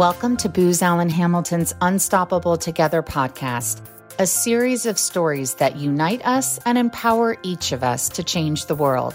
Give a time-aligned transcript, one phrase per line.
[0.00, 3.82] Welcome to Booz Allen Hamilton's Unstoppable Together podcast,
[4.18, 8.74] a series of stories that unite us and empower each of us to change the
[8.74, 9.12] world.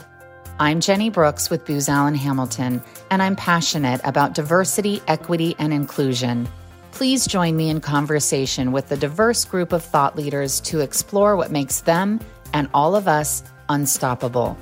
[0.60, 6.48] I'm Jenny Brooks with Booz Allen Hamilton, and I'm passionate about diversity, equity, and inclusion.
[6.92, 11.50] Please join me in conversation with a diverse group of thought leaders to explore what
[11.50, 12.20] makes them
[12.54, 14.56] and all of us unstoppable.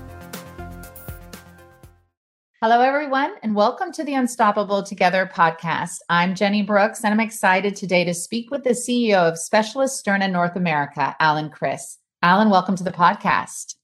[2.64, 5.98] Hello, everyone, and welcome to the Unstoppable Together podcast.
[6.08, 10.56] I'm Jenny Brooks, and I'm excited today to speak with the CEO of Specialisterne North
[10.56, 11.98] America, Alan Kriss.
[12.22, 13.76] Alan, welcome to the podcast.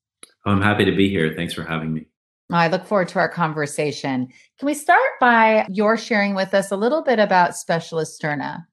[0.46, 1.34] Oh, I'm happy to be here.
[1.36, 2.06] Thanks for having me.
[2.54, 4.30] Oh, I look forward to our conversation.
[4.60, 8.66] Can we start by your sharing with us a little bit about Specialisterne?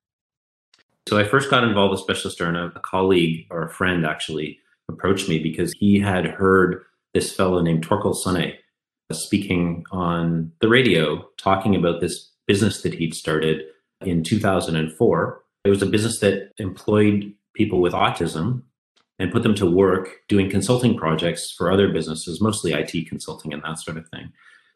[1.09, 2.77] So, I first got involved with Specialisterne.
[2.77, 7.85] A colleague or a friend actually approached me because he had heard this fellow named
[7.85, 8.53] Thorkil Sonne
[9.13, 13.63] speaking on the radio talking about this business that he'd started
[14.01, 15.43] in 2004.
[15.65, 18.63] It was a business that employed people with autism
[19.19, 23.63] and put them to work doing consulting projects for other businesses, mostly IT consulting and
[23.63, 24.33] that sort of thing.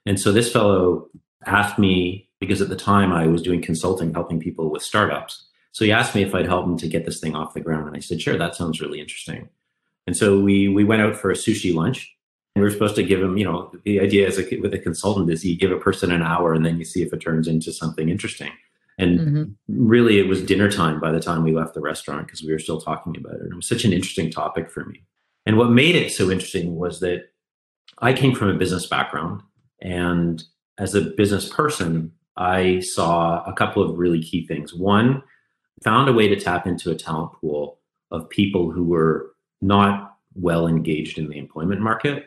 [0.06, 1.08] And so this fellow
[1.46, 5.46] asked me, because at the time I was doing consulting, helping people with startups.
[5.72, 7.86] So he asked me if I'd help him to get this thing off the ground.
[7.86, 9.48] And I said, sure, that sounds really interesting.
[10.06, 12.16] And so we we went out for a sushi lunch
[12.56, 15.30] we were supposed to give him, you know, the idea is a, with a consultant
[15.30, 17.72] is you give a person an hour and then you see if it turns into
[17.72, 18.50] something interesting.
[18.98, 19.44] And mm-hmm.
[19.68, 22.58] really, it was dinner time by the time we left the restaurant because we were
[22.58, 23.42] still talking about it.
[23.42, 25.02] And it was such an interesting topic for me.
[25.46, 27.30] And what made it so interesting was that
[27.98, 29.42] I came from a business background.
[29.80, 30.42] And
[30.76, 34.74] as a business person, I saw a couple of really key things.
[34.74, 35.22] One,
[35.82, 37.78] found a way to tap into a talent pool
[38.10, 42.26] of people who were not well engaged in the employment market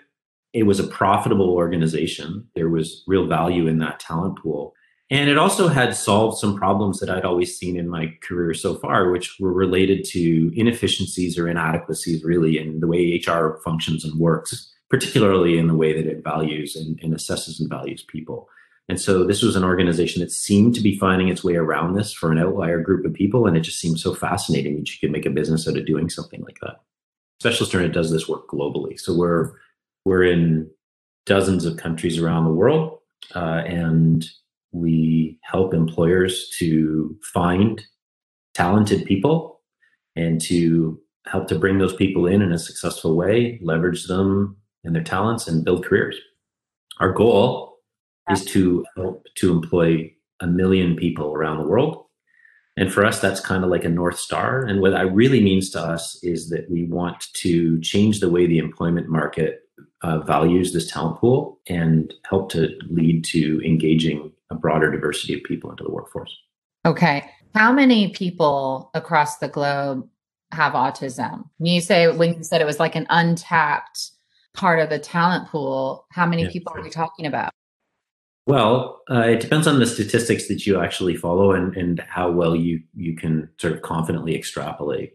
[0.54, 2.48] it was a profitable organization.
[2.56, 4.74] There was real value in that talent pool.
[5.10, 8.76] And it also had solved some problems that I'd always seen in my career so
[8.76, 14.20] far, which were related to inefficiencies or inadequacies, really, in the way HR functions and
[14.20, 18.48] works, particularly in the way that it values and, and assesses and values people.
[18.90, 22.12] And so this was an organization that seemed to be finding its way around this
[22.12, 23.46] for an outlier group of people.
[23.46, 26.10] And it just seemed so fascinating that you could make a business out of doing
[26.10, 26.82] something like that.
[27.42, 29.00] Specialisterne does this work globally.
[29.00, 29.54] So we're
[30.06, 30.70] we're in
[31.26, 33.00] dozens of countries around the world,
[33.36, 34.26] uh, and
[34.72, 37.82] we help employers to find
[38.54, 39.62] talented people
[40.16, 44.96] and to help to bring those people in in a successful way, leverage them and
[44.96, 46.18] their talents, and build careers.
[47.00, 47.78] Our goal
[48.30, 52.06] is to help to employ a million people around the world.
[52.76, 54.64] And for us, that's kind of like a North Star.
[54.66, 58.48] And what that really means to us is that we want to change the way
[58.48, 59.63] the employment market
[60.02, 65.44] uh, values this talent pool and help to lead to engaging a broader diversity of
[65.44, 66.36] people into the workforce.
[66.86, 67.30] Okay.
[67.56, 70.08] How many people across the globe
[70.52, 71.50] have autism?
[71.60, 74.12] You say when you said it was like an untapped
[74.54, 77.52] part of the talent pool, how many yeah, people are we talking about?
[78.46, 82.56] Well, uh, it depends on the statistics that you actually follow and, and how well
[82.56, 85.14] you you can sort of confidently extrapolate.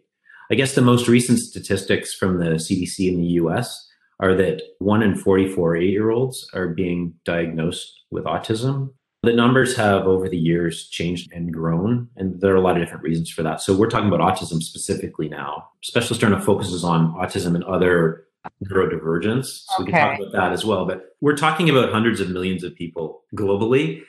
[0.51, 3.88] I guess the most recent statistics from the CDC in the US
[4.21, 8.93] are that one in 44 eight year olds are being diagnosed with autism.
[9.23, 12.83] The numbers have over the years changed and grown, and there are a lot of
[12.83, 13.61] different reasons for that.
[13.61, 15.69] So we're talking about autism specifically now.
[15.83, 18.29] Specialisterne focuses on autism and other
[18.65, 19.65] neurodivergence.
[19.67, 19.85] So okay.
[19.85, 20.87] we can talk about that as well.
[20.87, 24.03] But we're talking about hundreds of millions of people globally.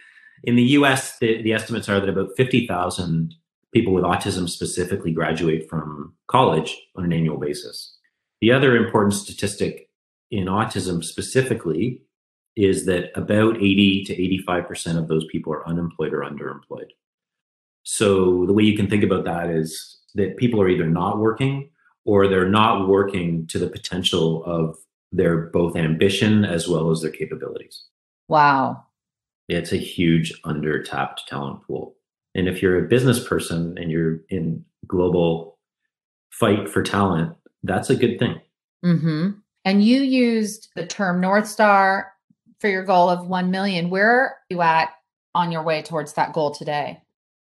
[0.44, 3.34] In the US, the, the estimates are that about 50,000
[3.74, 7.98] people with autism specifically graduate from college on an annual basis.
[8.42, 9.89] The other important statistic
[10.32, 12.02] in autism specifically
[12.56, 14.16] is that about 80 to
[14.48, 16.90] 85% of those people are unemployed or underemployed.
[17.84, 21.70] So the way you can think about that is that people are either not working
[22.06, 24.78] or they're not working to the potential of
[25.12, 27.86] their both ambition as well as their capabilities.
[28.28, 28.84] Wow.
[29.48, 31.96] It's a huge under tapped talent pool.
[32.36, 35.58] And if you're a business person and you're in global
[36.32, 38.40] fight for talent, that's a good thing.
[38.86, 39.30] Mm-hmm.
[39.66, 42.14] And you used the term North Star
[42.60, 43.90] for your goal of 1 million.
[43.90, 44.90] Where are you at
[45.36, 47.02] on your way towards that goal today?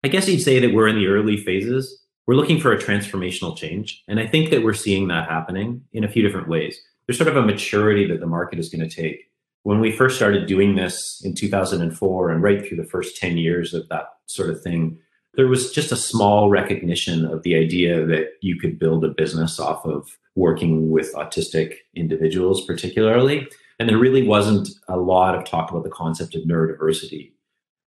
[0.05, 2.01] I guess you'd say that we're in the early phases.
[2.27, 4.03] We're looking for a transformational change.
[4.09, 6.81] And I think that we're seeing that happening in a few different ways.
[7.07, 9.31] There's sort of a maturity that the market is going to take.
[9.65, 13.75] When we first started doing this in 2004 and right through the first 10 years
[13.75, 14.99] of that sort of thing,
[15.35, 19.59] there was just a small recognition of the idea that you could build a business
[19.59, 23.47] off of working with autistic individuals, particularly.
[23.79, 27.33] And there really wasn't a lot of talk about the concept of neurodiversity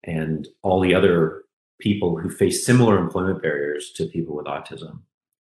[0.03, 1.43] and all the other
[1.79, 4.99] people who face similar employment barriers to people with autism.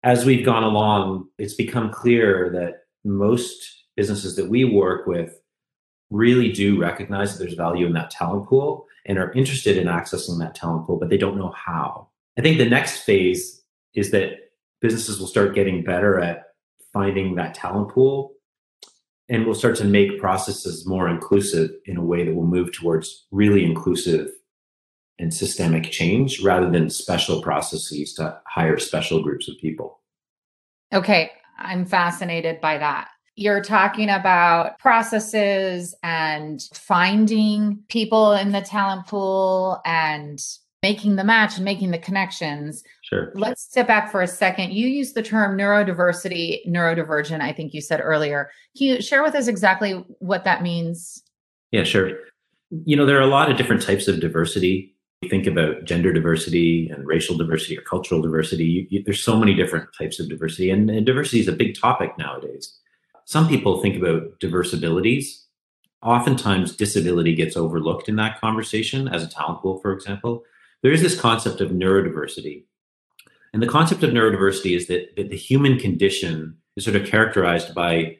[0.02, 5.40] As we've gone along, it's become clear that most businesses that we work with
[6.10, 10.38] really do recognize that there's value in that talent pool and are interested in accessing
[10.38, 12.08] that talent pool, but they don't know how.
[12.38, 13.62] I think the next phase
[13.94, 16.53] is that businesses will start getting better at
[16.94, 18.35] finding that talent pool
[19.29, 23.26] and we'll start to make processes more inclusive in a way that will move towards
[23.31, 24.31] really inclusive
[25.19, 30.00] and systemic change rather than special processes to hire special groups of people.
[30.93, 33.08] Okay, I'm fascinated by that.
[33.37, 40.38] You're talking about processes and finding people in the talent pool and
[40.84, 42.84] making the match and making the connections.
[43.00, 43.32] Sure.
[43.34, 44.75] Let's step back for a second.
[44.75, 48.50] You used the term neurodiversity, neurodivergent, I think you said earlier.
[48.76, 51.22] Can you share with us exactly what that means?
[51.70, 52.10] Yeah, sure.
[52.84, 54.94] You know, there are a lot of different types of diversity.
[55.22, 58.66] You think about gender diversity and racial diversity or cultural diversity.
[58.66, 61.80] You, you, there's so many different types of diversity, and, and diversity is a big
[61.80, 62.78] topic nowadays.
[63.25, 65.46] Some people think about diverse abilities.
[66.02, 70.44] Oftentimes, disability gets overlooked in that conversation as a talent pool, for example
[70.84, 72.64] there is this concept of neurodiversity.
[73.54, 77.75] And the concept of neurodiversity is that, that the human condition is sort of characterized
[77.75, 78.19] by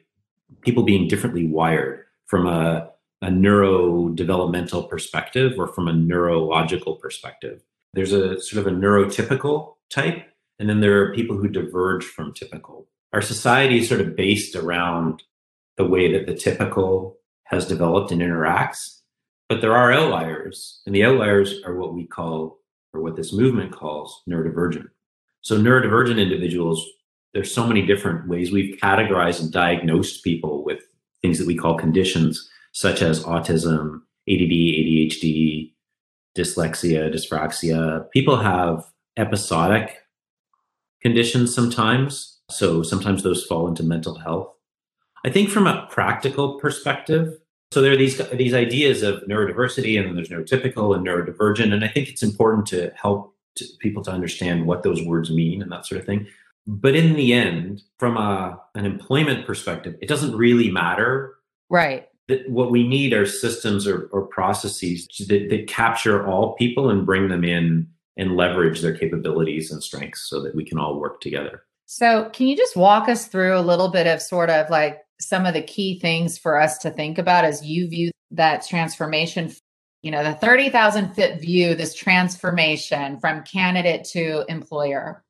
[0.61, 2.89] people being differently wired from a,
[3.21, 7.61] a neurodevelopmental perspective or from a neurological perspective.
[7.93, 10.25] There's a sort of a neurotypical type,
[10.57, 12.87] and then there are people who diverge from typical.
[13.13, 15.21] Our society is sort of based around
[15.77, 19.01] the way that the typical has developed and interacts.
[19.47, 22.59] But there are outliers, and the outliers are what we call,
[22.93, 24.87] or what this movement calls, neurodivergent.
[25.41, 26.83] So, neurodivergent individuals,
[27.33, 30.79] there's so many different ways we've categorized and diagnosed people with
[31.21, 35.73] things that we call conditions, such as autism, ADD, ADHD,
[36.35, 38.09] dyslexia, dyspraxia.
[38.11, 38.83] People have
[39.15, 39.99] episodic
[41.01, 42.39] conditions sometimes.
[42.49, 44.49] So, sometimes those fall into mental health.
[45.23, 47.37] I think from a practical perspective,
[47.75, 51.83] so there are these these ideas of neurodiversity, and then there's neurotypical and neurodivergent, and
[51.83, 55.69] I think it's important to help to people to understand what those words mean and
[55.73, 56.25] that sort of thing.
[56.65, 61.35] But in the end, from a, an employment perspective, it doesn't really matter.
[61.69, 62.07] Right.
[62.29, 67.05] That what we need are systems or, or processes that, that capture all people and
[67.05, 71.19] bring them in and leverage their capabilities and strengths so that we can all work
[71.19, 71.63] together.
[71.87, 75.45] So, can you just walk us through a little bit of sort of like some
[75.45, 79.51] of the key things for us to think about as you view that transformation.
[80.01, 85.23] You know the 30,000 foot view this transformation from candidate to employer.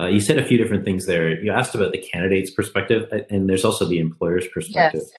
[0.00, 1.40] Uh, you said a few different things there.
[1.40, 5.02] You asked about the candidate's perspective and there's also the employer's perspective.
[5.04, 5.12] Yes.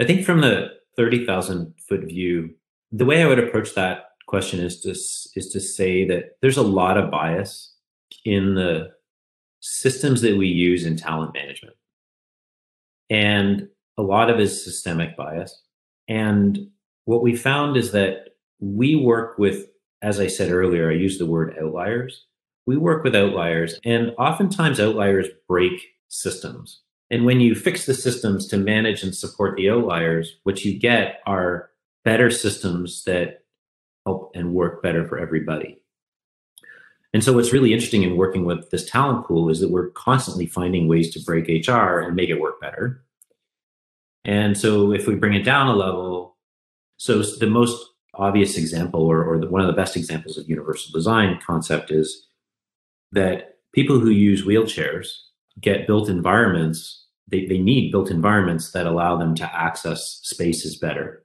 [0.00, 2.54] i think from the 30,000 foot view
[2.90, 6.62] the way i would approach that question is to is to say that there's a
[6.62, 7.74] lot of bias
[8.24, 8.90] in the
[9.60, 11.76] systems that we use in talent management
[13.10, 15.62] and a lot of is systemic bias.
[16.08, 16.68] And
[17.04, 19.66] what we found is that we work with,
[20.02, 22.26] as I said earlier, I used the word outliers.
[22.66, 26.82] We work with outliers, and oftentimes outliers break systems.
[27.10, 31.20] And when you fix the systems to manage and support the outliers, what you get
[31.26, 31.70] are
[32.04, 33.44] better systems that
[34.04, 35.78] help and work better for everybody.
[37.12, 40.46] And so, what's really interesting in working with this talent pool is that we're constantly
[40.46, 43.02] finding ways to break HR and make it work better.
[44.24, 46.36] And so, if we bring it down a level,
[46.96, 47.84] so the most
[48.14, 52.26] obvious example, or, or the, one of the best examples of universal design concept, is
[53.12, 55.08] that people who use wheelchairs
[55.60, 57.04] get built environments.
[57.28, 61.24] They, they need built environments that allow them to access spaces better.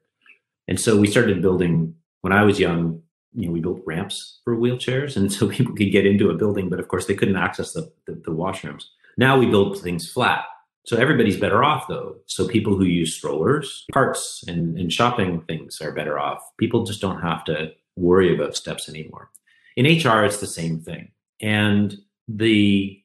[0.68, 3.02] And so we started building when I was young
[3.34, 6.70] you know, we built ramps for wheelchairs, and so people could get into a building,
[6.70, 8.86] but of course they couldn't access the, the, the washrooms.
[9.18, 10.46] Now we build things flat,
[10.86, 12.16] so everybody's better off though.
[12.26, 16.42] So people who use strollers, carts, and, and shopping things are better off.
[16.58, 19.30] People just don't have to worry about steps anymore.
[19.76, 21.12] In HR, it's the same thing,
[21.42, 21.98] and
[22.28, 22.98] the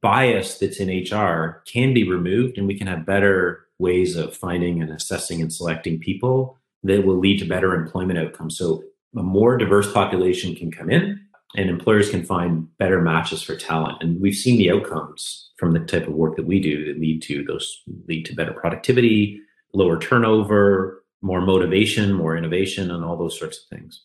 [0.00, 4.80] bias that's in HR can be removed, and we can have better ways of finding
[4.80, 8.56] and assessing and selecting people that will lead to better employment outcomes.
[8.56, 8.82] So
[9.14, 11.20] a more diverse population can come in
[11.56, 14.02] and employers can find better matches for talent.
[14.02, 17.22] And we've seen the outcomes from the type of work that we do that lead
[17.22, 19.40] to those lead to better productivity,
[19.72, 24.04] lower turnover, more motivation, more innovation, and all those sorts of things.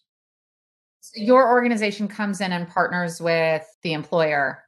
[1.01, 4.63] So your organization comes in and partners with the employer.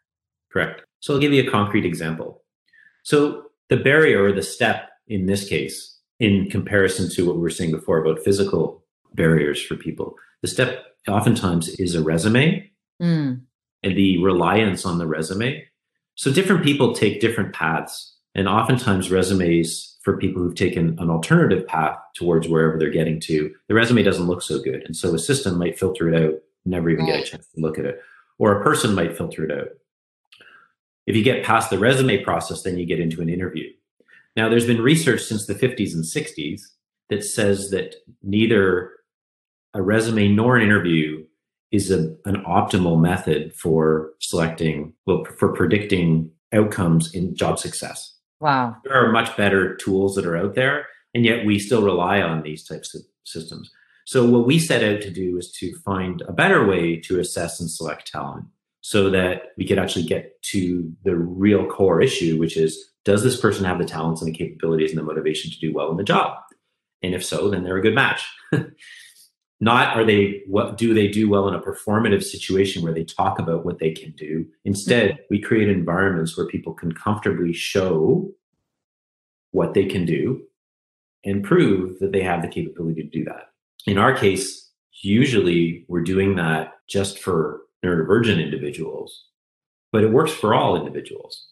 [0.51, 0.81] Correct.
[0.99, 2.43] So I'll give you a concrete example.
[3.03, 7.49] So the barrier or the step in this case, in comparison to what we were
[7.49, 8.82] saying before about physical
[9.15, 12.69] barriers for people, the step oftentimes is a resume
[13.01, 13.41] mm.
[13.83, 15.65] and the reliance on the resume.
[16.15, 21.65] So different people take different paths, and oftentimes resumes for people who've taken an alternative
[21.65, 24.83] path towards wherever they're getting to, the resume doesn't look so good.
[24.85, 27.17] And so a system might filter it out, never even right.
[27.17, 28.01] get a chance to look at it.
[28.37, 29.69] Or a person might filter it out.
[31.05, 33.69] If you get past the resume process, then you get into an interview.
[34.35, 36.61] Now, there's been research since the 50s and 60s
[37.09, 38.91] that says that neither
[39.73, 41.23] a resume nor an interview
[41.71, 48.15] is a, an optimal method for selecting, well, for predicting outcomes in job success.
[48.39, 48.75] Wow.
[48.83, 52.43] There are much better tools that are out there, and yet we still rely on
[52.43, 53.71] these types of systems.
[54.05, 57.59] So, what we set out to do is to find a better way to assess
[57.59, 58.45] and select talent
[58.81, 63.39] so that we could actually get to the real core issue, which is does this
[63.39, 66.03] person have the talents and the capabilities and the motivation to do well in the
[66.03, 66.37] job?
[67.01, 68.27] And if so, then they're a good match.
[69.63, 73.39] Not are they what do they do well in a performative situation where they talk
[73.39, 74.45] about what they can do.
[74.65, 75.21] Instead, mm-hmm.
[75.29, 78.29] we create environments where people can comfortably show
[79.51, 80.41] what they can do
[81.23, 83.51] and prove that they have the capability to do that.
[83.87, 84.69] In our case,
[85.01, 89.27] usually we're doing that just for neurodivergent individuals,
[89.93, 91.47] but it works for all individuals,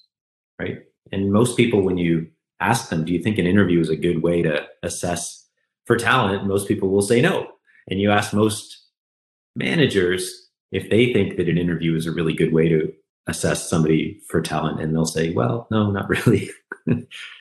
[0.60, 0.80] right?
[1.13, 2.27] And most people, when you
[2.60, 5.48] ask them, do you think an interview is a good way to assess
[5.86, 6.46] for talent?
[6.46, 7.48] Most people will say no.
[7.91, 8.86] And you ask most
[9.55, 12.91] managers if they think that an interview is a really good way to
[13.27, 16.50] assess somebody for talent, and they'll say, well, no, not really.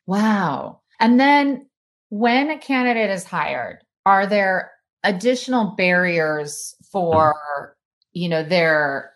[0.07, 0.81] wow.
[0.99, 1.67] And then
[2.11, 4.73] when a candidate is hired, are there
[5.05, 7.77] additional barriers for,
[8.13, 9.13] you know, their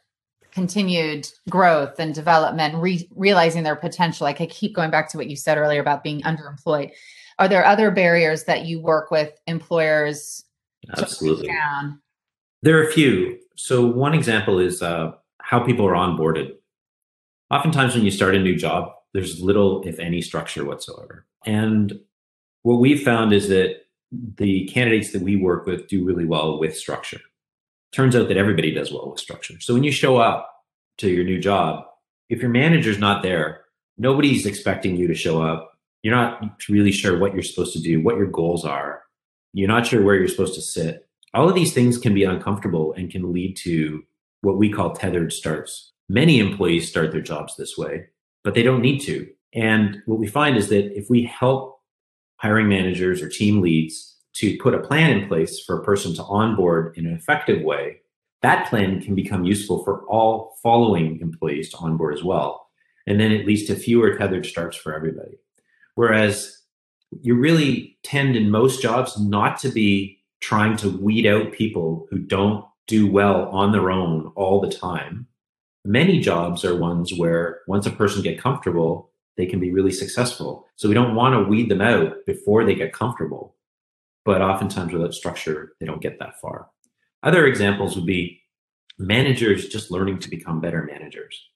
[0.53, 4.25] continued growth and development, re- realizing their potential.
[4.25, 6.93] Like I keep going back to what you said earlier about being underemployed.
[7.41, 10.45] Are there other barriers that you work with employers?
[10.97, 11.49] Absolutely.
[12.63, 13.39] There are a few.
[13.57, 16.53] So one example is uh, how people are onboarded.
[17.51, 21.27] Oftentimes, when you start a new job, there's little, if any, structure whatsoever.
[21.47, 22.01] And
[22.63, 23.83] what we've found is that
[24.39, 27.21] the candidates that we work with do really well with structure
[27.93, 29.61] turns out that everybody does well with structure.
[29.61, 30.51] So when you show up
[30.99, 31.85] to your new job,
[32.29, 33.65] if your manager's not there,
[33.99, 35.79] nobody's expecting you to show up.
[36.03, 39.04] You're not really sure what you're supposed to do, what your goals are.
[39.55, 41.09] You're not sure where you're supposed to sit.
[41.33, 44.03] All of these things can be uncomfortable and can lead to
[44.43, 45.93] what we call tethered starts.
[46.09, 48.07] Many employees start their jobs this way,
[48.43, 49.29] but they don't need to.
[49.55, 51.81] And what we find is that if we help
[52.37, 56.25] hiring managers or team leads to put a plan in place for a person to
[56.25, 57.99] onboard in an effective way,
[58.43, 62.67] that plan can become useful for all following employees to onboard as well.
[63.07, 65.39] And then it leads to fewer tethered starts for everybody.
[65.95, 66.64] Whereas
[67.23, 72.19] you really tend in most jobs not to be trying to weed out people who
[72.19, 75.27] don't do well on their own all the time.
[75.85, 80.67] Many jobs are ones where once a person get comfortable, they can be really successful.
[80.77, 83.55] So we don't want to weed them out before they get comfortable
[84.25, 86.69] but oftentimes without structure, they don't get that far.
[87.23, 88.41] Other examples would be
[88.99, 91.49] managers just learning to become better managers.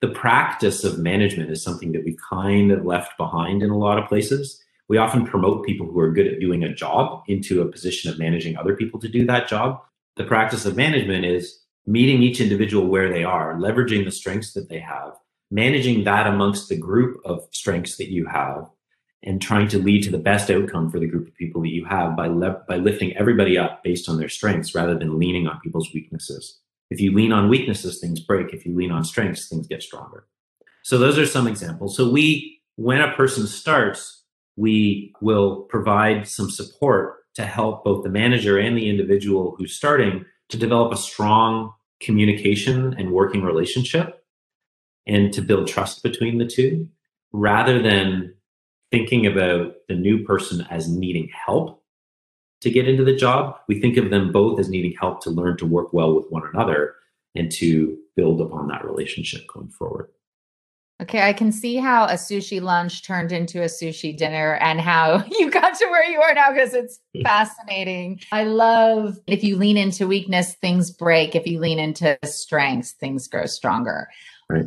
[0.00, 3.98] The practice of management is something that we've kind of left behind in a lot
[3.98, 4.61] of places.
[4.92, 8.18] We often promote people who are good at doing a job into a position of
[8.18, 9.80] managing other people to do that job.
[10.16, 14.68] The practice of management is meeting each individual where they are, leveraging the strengths that
[14.68, 15.14] they have,
[15.50, 18.68] managing that amongst the group of strengths that you have,
[19.22, 21.86] and trying to lead to the best outcome for the group of people that you
[21.86, 25.58] have by le- by lifting everybody up based on their strengths rather than leaning on
[25.60, 26.58] people's weaknesses.
[26.90, 28.52] If you lean on weaknesses, things break.
[28.52, 30.26] If you lean on strengths, things get stronger.
[30.82, 31.96] So those are some examples.
[31.96, 34.21] So we, when a person starts,
[34.56, 40.24] we will provide some support to help both the manager and the individual who's starting
[40.50, 44.24] to develop a strong communication and working relationship
[45.06, 46.88] and to build trust between the two
[47.32, 48.34] rather than
[48.90, 51.82] thinking about the new person as needing help
[52.60, 53.56] to get into the job.
[53.66, 56.42] We think of them both as needing help to learn to work well with one
[56.52, 56.94] another
[57.34, 60.08] and to build upon that relationship going forward.
[61.02, 65.24] Okay, I can see how a sushi lunch turned into a sushi dinner and how
[65.30, 67.22] you got to where you are now because it's hmm.
[67.22, 68.20] fascinating.
[68.30, 71.34] I love if you lean into weakness, things break.
[71.34, 74.08] If you lean into strengths, things grow stronger.
[74.48, 74.66] Right.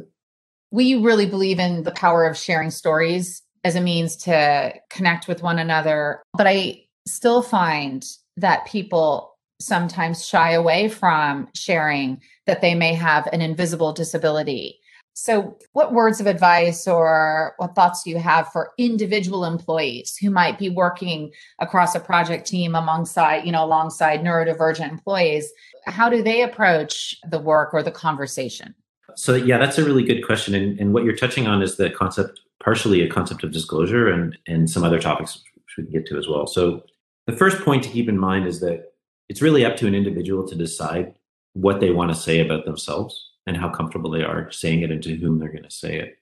[0.72, 5.42] We really believe in the power of sharing stories as a means to connect with
[5.42, 6.22] one another.
[6.34, 13.28] But I still find that people sometimes shy away from sharing that they may have
[13.32, 14.80] an invisible disability.
[15.18, 20.30] So, what words of advice or what thoughts do you have for individual employees who
[20.30, 25.50] might be working across a project team alongside, you know, alongside neurodivergent employees?
[25.86, 28.76] How do they approach the work or the conversation?
[29.16, 30.54] So, yeah, that's a really good question.
[30.54, 34.38] And, and what you're touching on is the concept, partially a concept of disclosure and,
[34.48, 36.46] and some other topics which we can get to as well.
[36.46, 36.84] So,
[37.26, 38.92] the first point to keep in mind is that
[39.30, 41.16] it's really up to an individual to decide
[41.54, 45.04] what they want to say about themselves and how comfortable they are saying it and
[45.04, 46.18] to whom they're going to say it.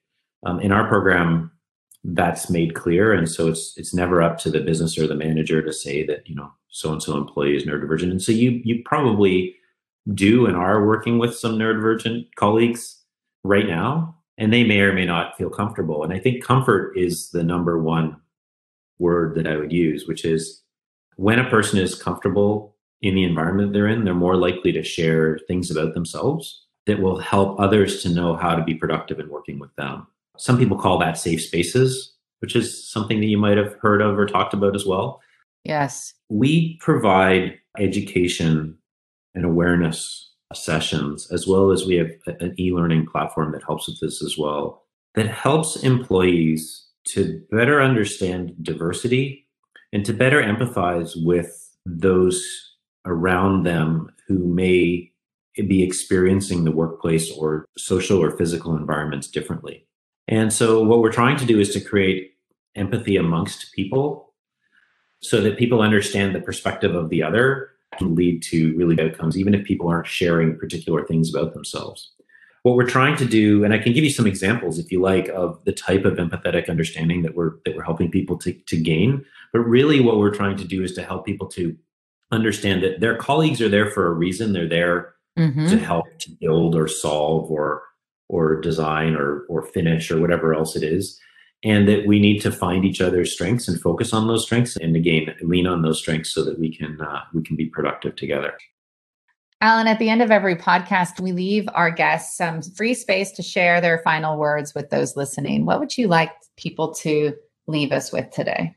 [0.46, 1.52] Um, in our program,
[2.04, 5.62] that's made clear, and so it's it's never up to the business or the manager
[5.62, 8.12] to say that you know so and so employee is neurodivergent.
[8.12, 9.56] And so you you probably
[10.14, 13.00] do and are working with some neurodivergent colleagues
[13.46, 16.04] right now, and they may or may not feel comfortable.
[16.04, 18.18] And I think comfort is the number one
[19.00, 20.62] word that I would use, which is
[21.16, 25.40] when a person is comfortable in the environment they're in, they're more likely to share
[25.48, 29.60] things about themselves that will help others to know how to be productive in working
[29.60, 30.08] with them.
[30.38, 34.18] Some people call that safe spaces, which is something that you might have heard of
[34.18, 35.22] or talked about as well.
[35.64, 36.14] Yes.
[36.30, 38.78] We provide education
[39.34, 44.00] and awareness sessions, as well as we have an e learning platform that helps with
[44.00, 44.84] this as well,
[45.16, 49.48] that helps employees to better understand diversity
[49.92, 52.44] and to better empathize with those
[53.06, 55.12] around them who may
[55.62, 59.86] be experiencing the workplace or social or physical environments differently.
[60.28, 62.34] And so, what we're trying to do is to create
[62.76, 64.34] empathy amongst people
[65.22, 69.38] so that people understand the perspective of the other can lead to really good outcomes,
[69.38, 72.12] even if people aren't sharing particular things about themselves.
[72.64, 75.28] What we're trying to do, and I can give you some examples if you like,
[75.30, 79.26] of the type of empathetic understanding that we're that we're helping people to, to gain.
[79.52, 81.78] But really what we're trying to do is to help people to
[82.32, 84.54] understand that their colleagues are there for a reason.
[84.54, 85.68] They're there mm-hmm.
[85.68, 87.84] to help to build or solve or
[88.30, 91.20] or design or or finish or whatever else it is.
[91.66, 94.96] And that we need to find each other's strengths and focus on those strengths and
[94.96, 98.54] again lean on those strengths so that we can uh, we can be productive together.
[99.62, 103.42] Alan at the end of every podcast we leave our guests some free space to
[103.42, 105.66] share their final words with those listening.
[105.66, 107.34] What would you like people to
[107.68, 108.76] leave us with today?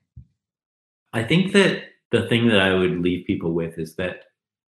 [1.13, 4.25] I think that the thing that i would leave people with is that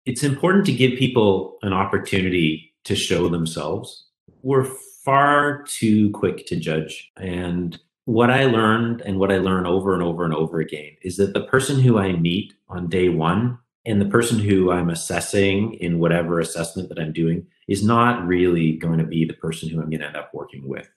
[0.05, 4.05] it's important to give people an opportunity to show themselves.
[4.41, 4.67] We're
[5.03, 7.11] far too quick to judge.
[7.17, 11.17] And what I learned and what I learn over and over and over again is
[11.17, 15.73] that the person who I meet on day one and the person who I'm assessing
[15.75, 19.79] in whatever assessment that I'm doing is not really going to be the person who
[19.79, 20.89] I'm going to end up working with.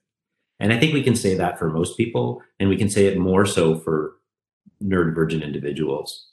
[0.60, 3.18] And I think we can say that for most people, and we can say it
[3.18, 4.16] more so for
[4.82, 6.28] neurodivergent individuals.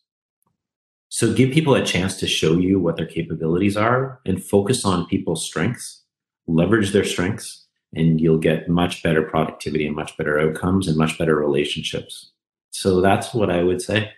[1.14, 5.08] So give people a chance to show you what their capabilities are and focus on
[5.08, 6.04] people's strengths,
[6.48, 11.18] leverage their strengths, and you'll get much better productivity and much better outcomes and much
[11.20, 12.32] better relationships.
[12.70, 14.14] So that's what I would say.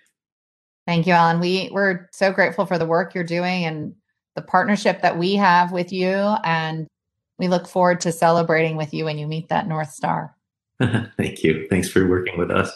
[0.86, 1.40] Thank you, Alan.
[1.40, 3.96] We we're so grateful for the work you're doing and
[4.36, 6.14] the partnership that we have with you.
[6.44, 6.86] And
[7.40, 10.36] we look forward to celebrating with you when you meet that North Star.
[10.80, 11.66] Thank you.
[11.72, 12.72] Thanks for working with us.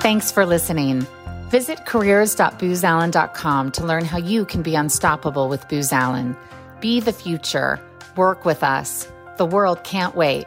[0.00, 1.06] Thanks for listening.
[1.52, 6.34] Visit careers.boozallen.com to learn how you can be unstoppable with Booz Allen.
[6.80, 7.78] Be the future.
[8.16, 9.06] Work with us.
[9.36, 10.46] The world can't wait.